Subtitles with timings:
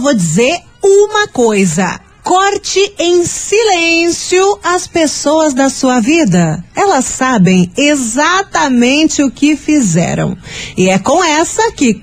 [0.00, 2.00] vou dizer uma coisa.
[2.22, 6.64] Corte em silêncio as pessoas da sua vida.
[6.74, 10.36] Elas sabem exatamente o que fizeram.
[10.76, 12.02] E é com essa que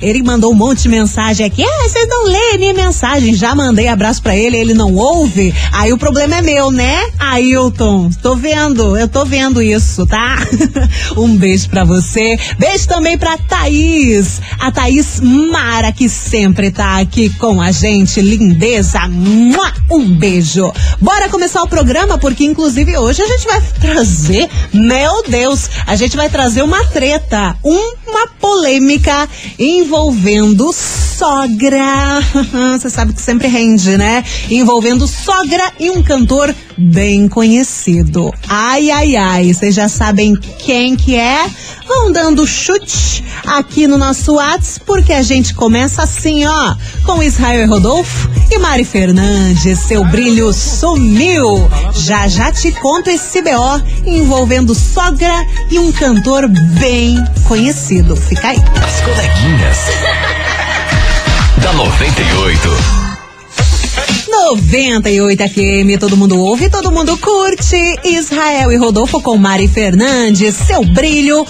[0.00, 1.64] Ele mandou um monte de mensagem aqui.
[1.64, 3.34] Ah, vocês não leem minha mensagem.
[3.34, 5.54] Já mandei abraço para ele, ele não ouve.
[5.72, 7.10] Aí o problema é meu, né?
[7.18, 10.36] Ailton, tô vendo, eu tô vendo isso, tá?
[11.16, 12.38] um beijo para você.
[12.58, 14.40] Beijo também pra Thaís.
[14.58, 18.20] A Thaís Mara, que sempre tá aqui com a gente.
[18.20, 19.00] Lindeza.
[19.90, 20.72] Um beijo.
[21.00, 26.16] Bora começar o programa, porque inclusive hoje a gente vai trazer, meu Deus, a gente
[26.16, 29.28] vai trazer uma treta, uma polêmica
[29.58, 32.22] envolvendo sogra.
[32.72, 34.24] Você sabe que sempre rende, né?
[34.50, 38.32] Envolvendo sogra e um cantor bem conhecido.
[38.48, 39.52] Ai, ai, ai.
[39.52, 41.46] Vocês já sabem quem que é?
[41.86, 47.68] Vão dando chute aqui no nosso WhatsApp, porque a gente começa assim, ó, com Israel
[47.68, 49.78] Rodolfo e Mari Fernandes.
[49.78, 51.68] Seu brilho sumiu.
[51.94, 58.16] Já já te conto esse BO envolvendo sogra e um cantor bem conhecido.
[58.16, 58.58] Fica aí.
[58.58, 59.78] As coleguinhas.
[61.62, 63.05] da 98.
[64.28, 67.76] 98 FM, todo mundo ouve, todo mundo curte.
[68.04, 71.46] Israel e Rodolfo com Mari Fernandes, seu brilho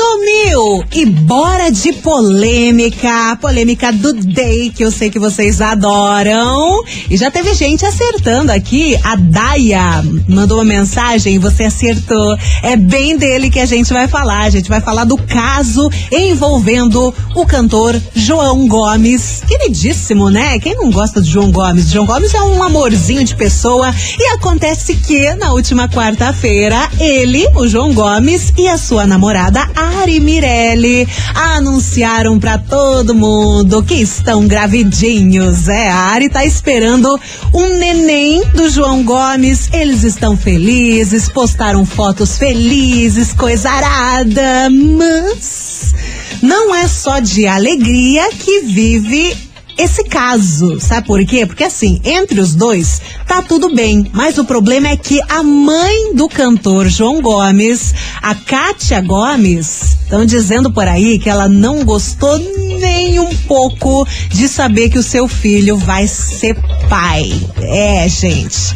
[0.00, 0.82] sumiu.
[0.92, 6.82] E bora de polêmica, polêmica do day, que eu sei que vocês adoram.
[7.10, 8.98] E já teve gente acertando aqui.
[9.04, 12.36] A Daya mandou uma mensagem você acertou.
[12.62, 14.44] É bem dele que a gente vai falar.
[14.44, 19.42] A gente vai falar do caso envolvendo o cantor João Gomes.
[19.46, 20.58] Queridíssimo, né?
[20.58, 21.90] Quem não gosta de João Gomes?
[21.90, 23.94] João Gomes é um amorzinho de pessoa.
[24.18, 30.20] E acontece que na última quarta-feira, ele, o João Gomes, e a sua namorada, Ari
[30.20, 35.68] Mirelli anunciaram para todo mundo que estão gravidinhos.
[35.68, 37.18] É, a Ari tá esperando
[37.52, 39.68] um neném do João Gomes.
[39.72, 45.94] Eles estão felizes, postaram fotos felizes, coisa arada, mas
[46.42, 49.49] não é só de alegria que vive
[49.80, 50.78] esse caso.
[50.78, 51.46] Sabe por quê?
[51.46, 56.14] Porque assim, entre os dois tá tudo bem, mas o problema é que a mãe
[56.14, 62.36] do cantor João Gomes, a Kátia Gomes, estão dizendo por aí que ela não gostou
[62.80, 66.56] nem um pouco de saber que o seu filho vai ser
[66.88, 67.30] pai.
[67.58, 68.74] É, gente.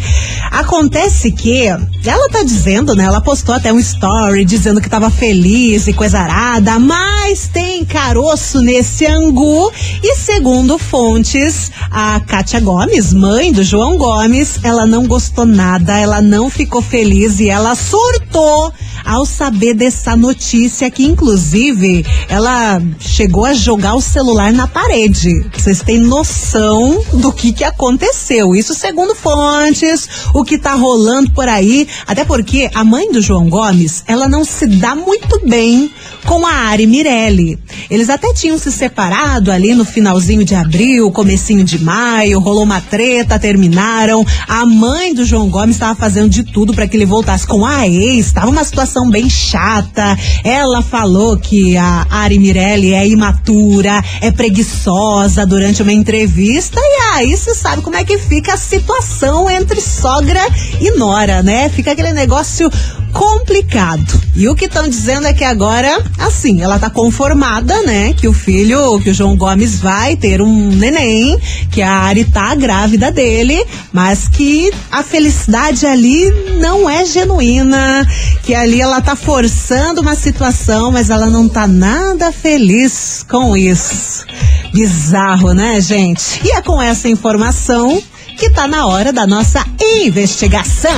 [0.51, 3.05] Acontece que ela tá dizendo, né?
[3.05, 8.61] Ela postou até um story dizendo que tava feliz e coisa arada, mas tem caroço
[8.61, 9.73] nesse angu.
[10.03, 16.23] E segundo fontes, a Kátia Gomes, mãe do João Gomes, ela não gostou nada, ela
[16.23, 18.73] não ficou feliz e ela surtou
[19.05, 25.45] ao saber dessa notícia que, inclusive, ela chegou a jogar o celular na parede.
[25.53, 28.55] Vocês têm noção do que, que aconteceu.
[28.55, 31.87] Isso segundo fontes, o que tá rolando por aí.
[32.07, 35.91] Até porque a mãe do João Gomes, ela não se dá muito bem
[36.25, 37.59] com a Ari Mirelli.
[37.91, 42.81] Eles até tinham se separado ali no finalzinho de abril, comecinho de maio, rolou uma
[42.81, 44.25] treta, terminaram.
[44.49, 47.87] A mãe do João Gomes estava fazendo de tudo para que ele voltasse com a
[47.87, 50.17] ex, estava uma situação bem chata.
[50.43, 57.37] Ela falou que a Ari Mirelli é imatura, é preguiçosa durante uma entrevista e aí
[57.37, 60.41] você sabe como é que fica a situação entre sogra
[60.81, 61.69] e nora, né?
[61.69, 62.71] Fica aquele negócio
[63.15, 64.21] complicado.
[64.35, 68.13] E o que estão dizendo é que agora, assim, ela tá conformada, né?
[68.13, 71.39] Que o filho, que o João Gomes vai ter um neném,
[71.71, 78.07] que a Ari tá grávida dele, mas que a felicidade ali não é genuína,
[78.43, 84.27] que ali ela tá forçando uma situação, mas ela não tá nada feliz com isso.
[84.75, 86.43] Bizarro, né, gente?
[86.45, 88.03] E é com essa informação
[88.37, 90.93] que tá na hora da nossa investigação.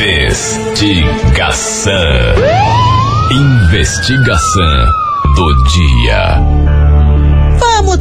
[0.00, 1.92] Investigação.
[3.30, 4.86] Investigação
[5.36, 6.81] do dia.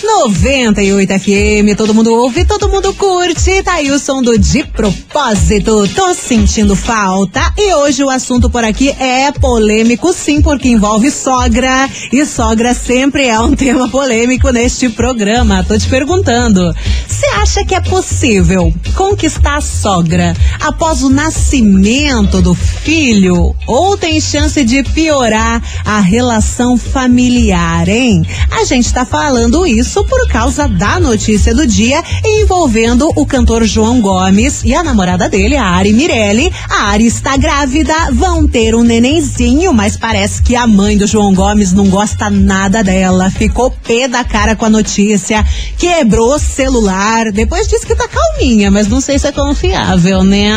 [0.06, 3.64] 98 FM, todo mundo ouve, todo mundo curte.
[3.64, 5.88] Tá aí o som do De Propósito.
[5.96, 7.42] Tô sentindo falta.
[7.58, 11.90] E hoje o assunto por aqui é polêmico, sim, porque envolve sogra.
[12.14, 15.64] E sogra sempre é um tema polêmico neste programa.
[15.64, 16.74] Tô te perguntando.
[17.08, 23.56] Você acha que é possível conquistar a sogra após o nascimento do filho?
[23.66, 28.24] Ou tem chance de piorar a relação familiar, hein?
[28.52, 33.64] A gente tá falando isso isso por causa da notícia do dia envolvendo o cantor
[33.64, 36.52] João Gomes e a namorada dele, a Ari Mirelli.
[36.70, 41.34] A Ari está grávida, vão ter um nenenzinho, mas parece que a mãe do João
[41.34, 43.32] Gomes não gosta nada dela.
[43.32, 45.46] Ficou pé da cara com a notícia,
[45.78, 47.32] quebrou o celular.
[47.32, 50.52] Depois disse que tá calminha, mas não sei se é confiável, né?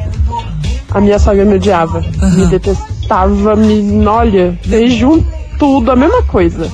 [0.91, 4.07] a minha sogra me odiava, me detestava, me.
[4.07, 5.23] Olha, fez um
[5.59, 6.71] tudo, a mesma coisa.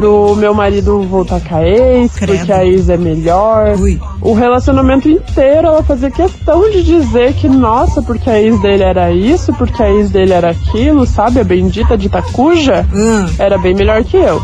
[0.00, 2.38] Pro meu marido voltar com a ex, Credo.
[2.38, 3.76] porque a ex é melhor.
[3.78, 4.00] Ui.
[4.22, 9.12] O relacionamento inteiro ela fazia questão de dizer que, nossa, porque a ex dele era
[9.12, 11.38] isso, porque a ex dele era aquilo, sabe?
[11.40, 13.26] A bendita de Tacuja Hum.
[13.38, 14.40] era bem melhor que eu.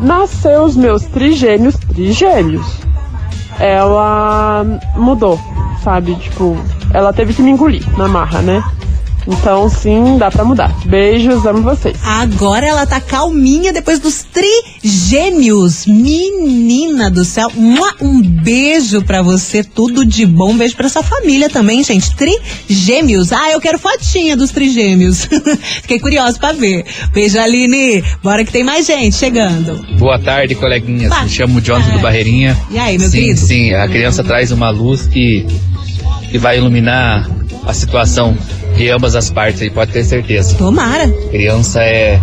[0.00, 2.66] Nasceu os meus trigêmeos, trigêmeos.
[3.60, 4.64] Ela
[4.96, 5.38] mudou,
[5.82, 6.14] sabe?
[6.16, 6.56] Tipo,
[6.92, 8.64] ela teve que me engolir na marra, né?
[9.26, 10.74] Então, sim, dá pra mudar.
[10.84, 11.96] Beijos, amo vocês.
[12.04, 15.86] Agora ela tá calminha depois dos trigêmeos.
[15.86, 17.50] Menina do céu.
[17.54, 20.50] Mua, Um beijo pra você, tudo de bom.
[20.50, 22.14] Um beijo pra sua família também, gente.
[22.14, 23.32] Trigêmeos.
[23.32, 25.24] Ah, eu quero fotinha dos trigêmeos.
[25.82, 26.84] Fiquei curiosa pra ver.
[27.12, 28.04] Beijo, Aline.
[28.22, 29.84] Bora que tem mais gente chegando.
[29.98, 31.08] Boa tarde, coleguinhas.
[31.10, 31.22] Bah.
[31.22, 32.56] Me chamo Jonathan do Barreirinha.
[32.70, 33.40] E aí, meu sim, querido?
[33.40, 35.46] Sim, a criança traz uma luz que,
[36.30, 37.28] que vai iluminar
[37.66, 38.36] a situação
[38.76, 40.56] de ambas as partes aí, pode ter certeza.
[40.56, 41.08] Tomara.
[41.30, 42.18] Criança é,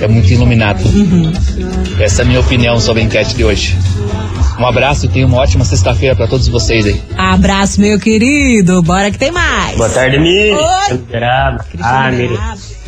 [0.00, 0.80] é muito iluminada.
[0.84, 1.32] Uhum.
[1.98, 3.76] Essa é a minha opinião sobre a enquete de hoje.
[4.58, 7.00] Um abraço e tenha uma ótima sexta-feira para todos vocês aí.
[7.16, 8.82] Abraço, meu querido.
[8.82, 9.76] Bora que tem mais.
[9.76, 10.54] Boa tarde, Miri.
[10.86, 12.38] Cristiano Ah, Miri.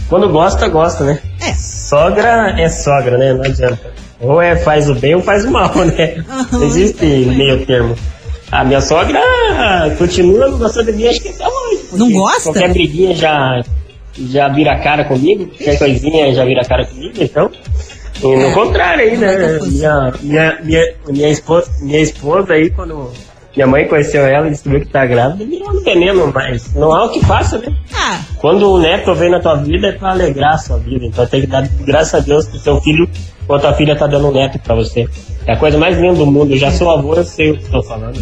[0.09, 1.19] Quando gosta, gosta, né?
[1.41, 1.55] É.
[1.55, 3.33] Sogra é sogra, né?
[3.33, 3.81] Não adianta.
[4.21, 6.23] Ou é faz o bem ou faz o mal, né?
[6.53, 7.97] Não existe meio termo.
[8.53, 9.19] A minha sogra
[9.99, 11.81] continua não gostando de mim, acho que até hoje.
[11.95, 12.43] Não gosta?
[12.53, 13.63] Qualquer briguinha já,
[14.29, 17.51] já vira cara comigo, qualquer coisinha já vira cara comigo, então.
[18.23, 18.53] E no É.
[18.53, 19.59] contrário aí, né?
[19.63, 23.11] Minha, minha, minha, minha, esposa, minha esposa aí, quando
[23.55, 27.05] minha mãe conheceu ela e descobriu que tá grávida, virou um veneno, mas não há
[27.05, 27.73] o que faça, né?
[27.95, 31.05] Ah, Quando o neto vem na tua vida é pra alegrar a sua vida.
[31.05, 33.09] Então tem que dar graças a Deus que seu filho
[33.49, 35.07] ou tua filha tá dando um neto pra você.
[35.47, 36.53] É a coisa mais linda do mundo.
[36.55, 38.17] Eu já sou avô, eu sei o que estou falando.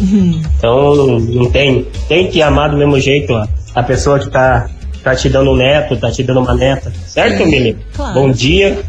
[0.57, 1.85] Então não tem.
[2.07, 4.67] Tem que amar do mesmo jeito a, a pessoa que tá,
[5.03, 6.91] tá te dando um neto, tá te dando uma neta.
[7.05, 7.79] Certo, Sim, menino?
[7.95, 8.13] claro.
[8.15, 8.79] Bom dia,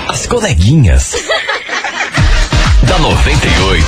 [0.09, 1.12] As coleguinhas.
[2.83, 3.87] da 98.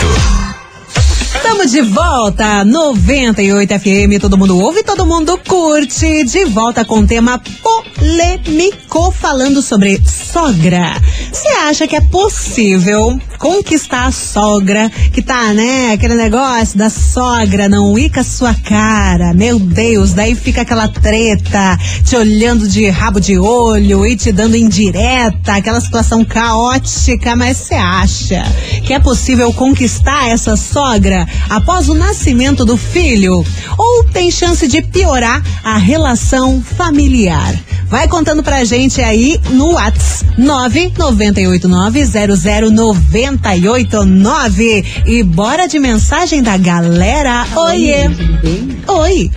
[1.34, 6.22] Estamos de volta, 98 FM, todo mundo ouve, todo mundo curte.
[6.22, 11.02] De volta com tema polêmico, falando sobre sogra.
[11.32, 15.92] Você acha que é possível conquistar é a sogra, que tá, né?
[15.92, 19.32] Aquele negócio da sogra não ir com a sua cara.
[19.32, 24.56] Meu Deus, daí fica aquela treta, te olhando de rabo de olho e te dando
[24.56, 28.42] indireta, aquela situação caótica, mas você acha
[28.84, 33.44] que é possível conquistar essa sogra após o nascimento do filho?
[33.78, 37.54] Ou tem chance de piorar a relação familiar?
[37.88, 45.02] Vai contando pra gente aí no Whats 9989009 99889.
[45.06, 47.46] E bora de mensagem da galera.
[47.56, 48.08] Oiê!
[48.86, 49.30] Oi!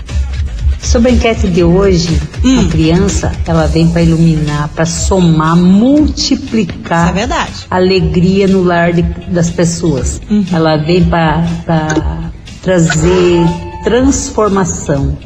[0.81, 2.59] Sobre a enquete de hoje, hum.
[2.59, 7.67] a criança ela vem para iluminar, para somar, multiplicar é verdade.
[7.69, 10.19] a alegria no lar de, das pessoas.
[10.29, 10.43] Uhum.
[10.51, 11.45] Ela vem para
[12.63, 13.45] trazer
[13.83, 15.17] transformação.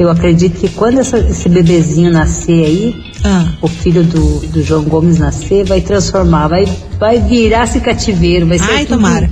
[0.00, 3.52] Eu acredito que quando essa- esse bebezinho nascer aí, Ah.
[3.60, 6.64] o filho do, do João Gomes nascer, vai transformar, vai,
[6.98, 9.30] vai virar-se cativeiro, vai ser Ai, tudo tomara.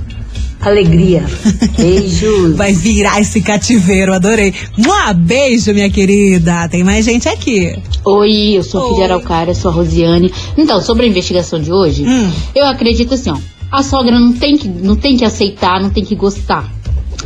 [0.61, 1.23] alegria.
[1.75, 2.55] Beijos.
[2.55, 4.53] Vai virar esse cativeiro, adorei.
[4.77, 6.67] Um beijo, minha querida.
[6.69, 7.75] Tem mais gente aqui.
[8.05, 9.05] Oi, eu sou a filha.
[9.05, 10.31] Araucária, sou a Rosiane.
[10.55, 12.31] Então, sobre a investigação de hoje, Hum.
[12.53, 13.37] eu acredito assim, ó.
[13.71, 16.71] A sogra não tem, que, não tem que aceitar, não tem que gostar.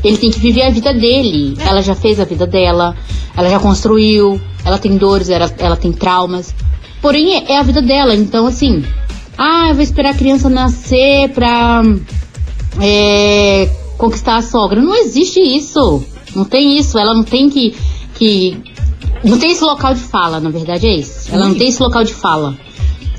[0.03, 1.55] Ele tem que viver a vida dele.
[1.59, 2.95] Ela já fez a vida dela,
[3.35, 6.53] ela já construiu, ela tem dores, ela, ela tem traumas.
[7.01, 8.15] Porém, é, é a vida dela.
[8.15, 8.83] Então, assim,
[9.37, 11.83] ah, eu vou esperar a criança nascer pra
[12.81, 14.81] é, conquistar a sogra.
[14.81, 16.03] Não existe isso.
[16.35, 16.97] Não tem isso.
[16.97, 17.75] Ela não tem que,
[18.15, 18.57] que.
[19.23, 21.29] Não tem esse local de fala, na verdade é isso.
[21.31, 22.57] Ela não tem esse local de fala.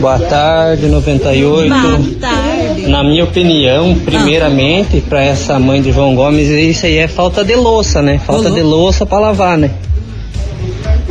[0.00, 1.68] Boa tarde, 98.
[1.68, 1.80] Boa
[2.20, 2.69] tarde.
[2.90, 7.54] Na minha opinião, primeiramente, para essa mãe de João Gomes, isso aí é falta de
[7.54, 8.18] louça, né?
[8.18, 9.70] Falta de louça para lavar, né?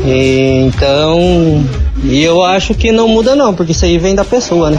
[0.06, 1.64] E, então,
[2.04, 4.78] e eu acho que não muda não, porque isso aí vem da pessoa, né?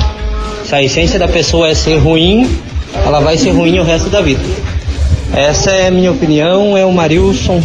[0.62, 2.47] Se a essência da pessoa é ser ruim,
[3.07, 4.42] ela vai ser ruim o resto da vida.
[5.33, 7.62] Essa é a minha opinião, é o Marilson.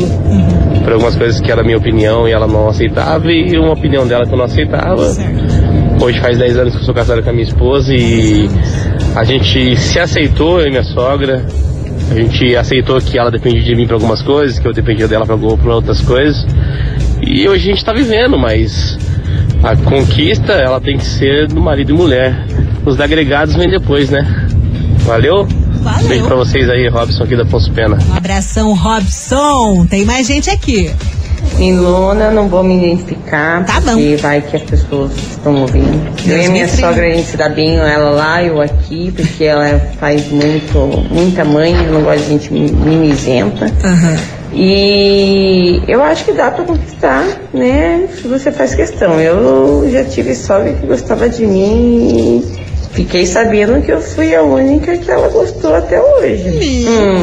[0.88, 4.24] por algumas coisas que era minha opinião e ela não aceitava, e uma opinião dela
[4.24, 5.02] que eu não aceitava.
[6.00, 8.48] Hoje faz 10 anos que eu sou casado com a minha esposa e
[9.14, 11.44] a gente se aceitou, eu e minha sogra.
[12.10, 15.26] A gente aceitou que ela dependia de mim para algumas coisas, que eu dependia dela
[15.26, 15.36] para
[15.74, 16.46] outras coisas.
[17.20, 18.98] E hoje a gente tá vivendo, mas
[19.62, 22.34] a conquista ela tem que ser do marido e mulher.
[22.86, 24.22] Os agregados vêm depois, né?
[25.00, 25.46] Valeu?
[25.80, 26.08] Valeu.
[26.08, 27.98] Beijo pra vocês aí, Robson aqui da Afonso Pena.
[28.10, 29.86] Um abração, Robson.
[29.88, 30.90] Tem mais gente aqui.
[31.56, 35.88] Milona, não vou me identificar, Tá porque vai que as pessoas estão ouvindo.
[36.26, 39.44] Eu e minha me sogra, a gente se dá bem, ela lá, eu aqui, porque
[39.44, 40.78] ela faz muito,
[41.10, 43.72] muita mãe, eu não gosto de gente mi- mimizenta.
[44.52, 48.08] E eu acho que dá pra conquistar, né?
[48.20, 49.20] Se você faz questão.
[49.20, 52.57] Eu já tive sogra que gostava de mim e
[52.98, 56.84] fiquei sabendo que eu fui a única que ela gostou até hoje.
[56.88, 57.22] Hum.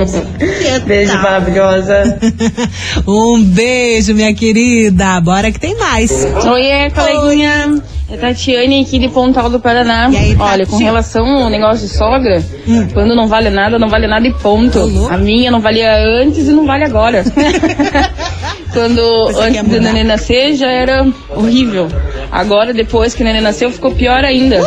[0.86, 2.18] Beijo maravilhosa.
[3.06, 5.20] Um beijo, minha querida.
[5.20, 6.10] Bora que tem mais.
[6.46, 7.82] Oiê, coleguinha.
[8.10, 10.10] É Tatiane aqui de Pontal do Paraná.
[10.38, 12.88] Olha, com relação ao negócio de sogra, Hum.
[12.92, 15.08] quando não vale nada, não vale nada e ponto.
[15.10, 17.22] A minha não valia antes e não vale agora.
[18.72, 19.00] quando
[19.38, 21.06] antes do neném nascer já era
[21.36, 21.88] horrível.
[22.30, 24.60] Agora, depois que o neném nasceu, ficou pior ainda.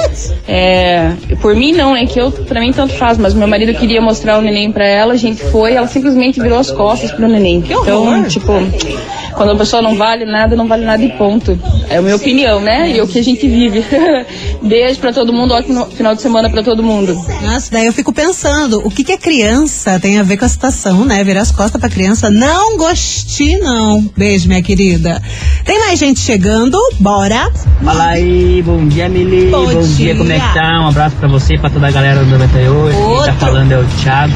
[0.47, 4.01] É, por mim não, é que eu, pra mim tanto faz, mas meu marido queria
[4.01, 7.57] mostrar o neném pra ela, a gente foi, ela simplesmente virou as costas pro neném.
[7.57, 8.51] Então, tipo,
[9.35, 11.57] quando a pessoa não vale nada, não vale nada e ponto.
[11.89, 12.91] É a minha opinião, né?
[12.91, 13.83] E o que a gente vive.
[14.61, 17.13] Beijo pra todo mundo, ótimo final de semana pra todo mundo.
[17.41, 20.49] Nossa, daí eu fico pensando, o que que a criança tem a ver com a
[20.49, 21.23] situação, né?
[21.23, 22.29] Virar as costas pra criança.
[22.29, 24.01] Não gostei, não.
[24.15, 25.21] Beijo, minha querida.
[25.65, 27.51] Tem mais gente chegando, bora.
[27.83, 29.47] Fala aí, bom dia, Mili.
[29.47, 30.13] Bom Bom, dia.
[30.13, 30.15] dia.
[30.15, 30.81] como é que tá?
[30.81, 32.95] Um abraço pra você, pra toda a galera do 98.
[32.95, 33.25] Quem Outro.
[33.25, 34.33] tá falando é o Thiago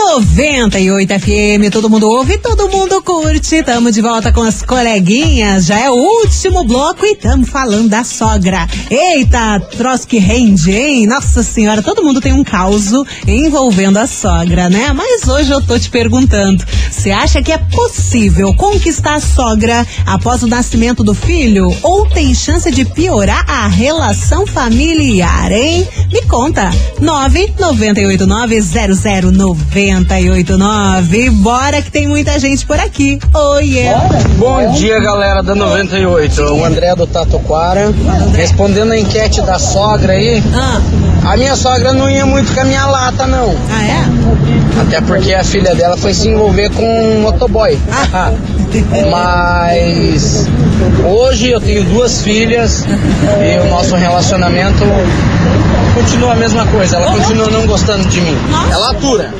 [0.00, 3.62] 98 FM, todo mundo ouve, todo mundo curte.
[3.62, 5.66] Tamo de volta com as coleguinhas.
[5.66, 8.66] Já é o último bloco e tamo falando da sogra.
[8.90, 11.06] Eita, troço que rende, hein?
[11.06, 12.92] Nossa senhora, todo mundo tem um caos
[13.26, 14.90] envolvendo a sogra, né?
[14.94, 20.42] Mas hoje eu tô te perguntando: você acha que é possível conquistar a sogra após
[20.42, 21.68] o nascimento do filho?
[21.82, 25.86] Ou tem chance de piorar a relação familiar, hein?
[26.10, 26.70] Me conta.
[27.00, 31.30] 9989009 989.
[31.30, 33.18] Bora que tem muita gente por aqui.
[33.34, 34.08] Oi, yeah.
[34.36, 36.42] Bom dia, galera da 98.
[36.42, 37.92] O André do Tatuquara.
[38.34, 40.42] Respondendo a enquete da sogra aí.
[41.24, 43.54] A minha sogra não ia muito com a minha lata, não.
[43.70, 44.80] Ah, é?
[44.80, 47.76] Até porque a filha dela foi se envolver com um motoboy.
[49.10, 50.46] Mas
[51.04, 54.84] hoje eu tenho duas filhas e o nosso relacionamento
[55.94, 56.96] continua a mesma coisa.
[56.96, 58.36] Ela continua não gostando de mim.
[58.70, 59.34] Ela atura,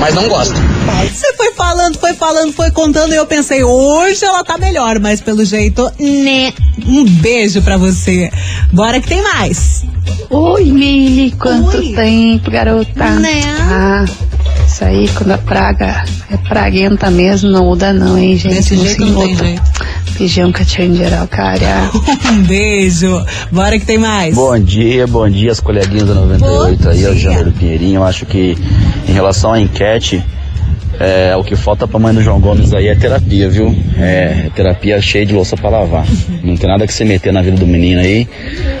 [0.00, 0.54] mas não gosta.
[1.02, 5.20] Você foi falando, foi falando, foi contando e eu pensei, hoje ela tá melhor, mas
[5.20, 6.52] pelo jeito, né?
[6.86, 8.30] Um beijo pra você.
[8.72, 9.84] Bora que tem mais.
[10.30, 13.10] Oi, Mili, quanto tempo, garota?
[13.10, 13.42] Né?
[13.60, 14.04] Ah,
[14.76, 18.56] isso aí, quando a praga é praguenta mesmo, não muda não, hein, gente?
[18.56, 19.62] Desse não jeito não tem jeito.
[20.18, 21.90] Beijão, Catinha de geral, cara.
[22.30, 23.24] um beijo.
[23.50, 24.34] Bora que tem mais.
[24.34, 28.00] Bom dia, bom dia, as coleguinhas da 98 aí, é o Janeiro Pinheirinho.
[28.00, 28.54] Eu acho que
[29.08, 30.22] em relação à enquete,
[31.00, 33.74] é, o que falta pra mãe do João Gomes aí é terapia, viu?
[33.98, 36.06] É terapia cheia de louça pra lavar.
[36.42, 38.26] Não tem nada que se meter na vida do menino aí,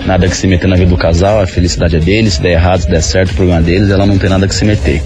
[0.06, 2.80] nada que se meter na vida do casal, a felicidade é deles, se der errado,
[2.80, 5.02] se der certo, o problema é deles, ela não tem nada que se meter.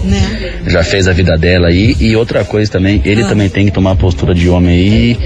[0.67, 3.91] Já fez a vida dela aí, e outra coisa também, ele também tem que tomar
[3.91, 5.17] a postura de homem aí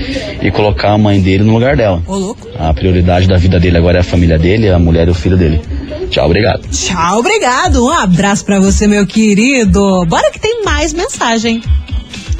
[0.41, 2.01] e colocar a mãe dele no lugar dela.
[2.07, 2.47] Ô, louco.
[2.57, 5.37] A prioridade da vida dele agora é a família dele, a mulher e o filho
[5.37, 5.61] dele.
[6.09, 6.61] Tchau, obrigado.
[6.69, 7.83] Tchau, obrigado.
[7.83, 10.05] Um abraço pra você, meu querido.
[10.05, 11.61] Bora que tem mais mensagem.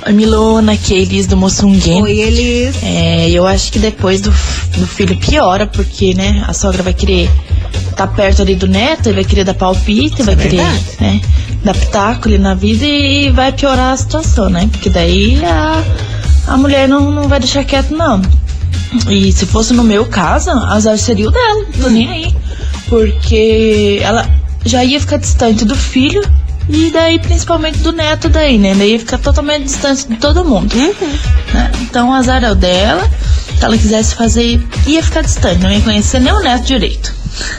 [0.06, 2.02] Oi, Milona, aqui é Elis do Moçunguém.
[2.02, 2.76] Oi, Elis.
[2.84, 7.30] É, eu acho que depois do, do filho piora, porque, né, a sogra vai querer
[7.90, 10.64] estar perto ali do neto, e vai querer dar palpite, vai querer,
[11.00, 11.22] né,
[11.64, 14.68] dar pitaco ali na vida e vai piorar a situação, né?
[14.72, 15.84] Porque daí a,
[16.48, 18.22] a mulher não, não vai deixar quieto, não.
[19.08, 22.36] E se fosse no meu caso, azar seria o dela, tô nem aí.
[22.90, 24.28] Porque ela
[24.66, 26.22] já ia ficar distante do filho
[26.70, 28.74] e daí principalmente do neto daí, né?
[28.76, 30.74] Daí ia ficar totalmente distante de todo mundo.
[30.76, 30.94] né?
[31.82, 33.10] Então o azar é o dela.
[33.58, 37.14] Se ela quisesse fazer, ia ficar distante, não ia conhecer nem o neto direito.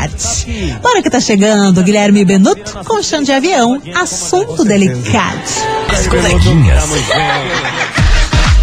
[0.81, 5.43] Bora que tá chegando, Guilherme Benuto com chão de avião, assunto delicado.
[5.89, 6.85] As coleguinhas.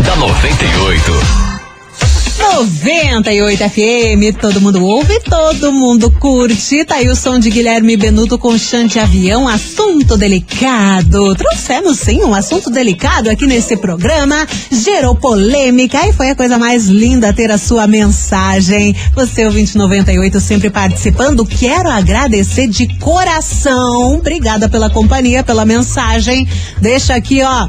[0.01, 1.48] da 98.
[2.39, 6.85] 98 FM, todo mundo ouve, todo mundo curte.
[6.85, 11.35] Tá aí o som de Guilherme Benuto com chão de avião, assunto delicado.
[11.35, 16.87] Trouxemos sim um assunto delicado aqui nesse programa, gerou polêmica e foi a coisa mais
[16.87, 18.95] linda ter a sua mensagem.
[19.13, 21.45] Você, o 2098, sempre participando.
[21.45, 24.15] Quero agradecer de coração.
[24.15, 26.47] Obrigada pela companhia, pela mensagem.
[26.79, 27.67] Deixa aqui, ó,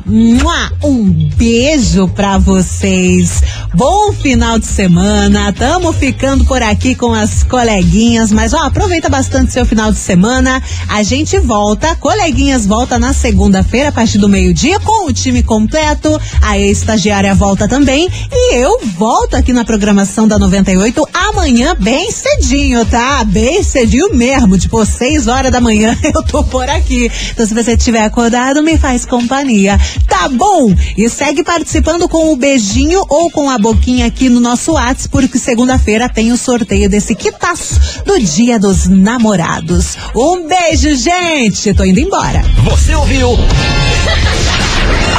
[0.85, 3.43] um beijo pra vocês.
[3.73, 5.53] Bom final de semana.
[5.53, 10.61] Tamo ficando por aqui com as coleguinhas, mas ó, aproveita bastante seu final de semana.
[10.89, 16.21] A gente volta, coleguinhas volta na segunda-feira a partir do meio-dia com o time completo.
[16.43, 22.85] A estagiária volta também e eu volto aqui na programação da 98 amanhã bem cedinho,
[22.87, 23.23] tá?
[23.23, 27.11] Bem cedinho mesmo, tipo 6 horas da manhã eu tô por aqui.
[27.31, 29.79] Então se você estiver acordado, me faz companhia.
[30.09, 30.75] Tá bom?
[30.97, 35.39] E segue participando com o beijinho ou com a boquinha aqui no nosso WhatsApp, porque
[35.39, 39.97] segunda-feira tem o sorteio desse quitaço do Dia dos Namorados.
[40.17, 41.73] Um beijo, gente!
[41.75, 42.43] Tô indo embora.
[42.65, 43.39] Você ouviu?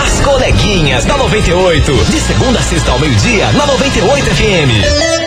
[0.04, 2.06] As coleguinhas da 98.
[2.06, 5.21] De segunda a sexta ao meio-dia, na 98 FM.